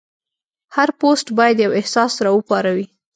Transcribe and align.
هر 0.75 0.89
پوسټ 0.99 1.27
باید 1.39 1.57
یو 1.65 1.71
احساس 1.79 2.13
راوپاروي. 2.25 2.85